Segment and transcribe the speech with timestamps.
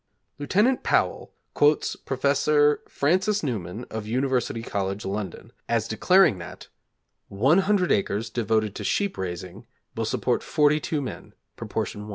[0.39, 0.81] Lieut.
[0.81, 2.79] Powell quotes Prof.
[2.89, 6.69] Francis Newman of University College, London, as declaring that
[7.27, 12.09] 100 acres devoted to sheep raising will support 42 men: proportion 1.